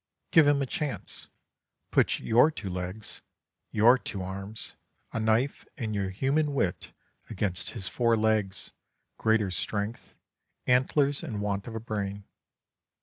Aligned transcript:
Give 0.31 0.47
him 0.47 0.63
a 0.63 0.65
chance. 0.65 1.27
Put 1.91 2.17
your 2.19 2.49
two 2.49 2.71
legs, 2.71 3.21
your 3.69 3.99
two 3.99 4.23
arms, 4.23 4.73
a 5.13 5.19
knife, 5.19 5.63
and 5.77 5.93
your 5.93 6.09
human 6.09 6.55
wit 6.55 6.91
against 7.29 7.69
his 7.77 7.87
four 7.87 8.17
legs, 8.17 8.73
greater 9.19 9.51
strength, 9.51 10.15
antlers, 10.65 11.21
and 11.21 11.39
want 11.39 11.67
of 11.67 11.85
brain. 11.85 12.23